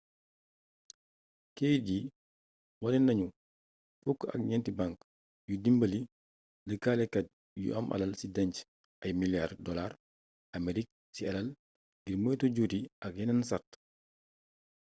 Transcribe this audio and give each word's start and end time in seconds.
keyit 1.55 1.83
yi 1.89 1.99
wane 2.83 2.99
nañu 3.07 3.27
fukk 4.03 4.19
ak 4.33 4.39
ñenti 4.49 4.71
bank 4.79 4.97
yuy 5.47 5.57
dimbali 5.63 5.99
lëkkalekat 6.69 7.27
yu 7.63 7.69
am 7.77 7.85
alal 7.95 8.13
ci 8.19 8.27
dénc 8.35 8.55
ay 9.03 9.11
milliards 9.21 9.59
dollars 9.65 9.99
aamerig 10.53 10.87
ci 11.13 11.21
alal 11.29 11.47
ngir 11.99 12.15
moytu 12.23 12.45
juuti 12.55 12.79
ak 13.05 13.11
yenen 13.19 13.41
sart 13.49 13.69